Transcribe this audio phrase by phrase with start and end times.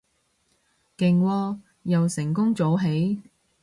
[0.97, 3.21] 勁喎，又成功早起